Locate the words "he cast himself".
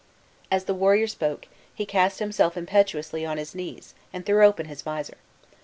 1.75-2.57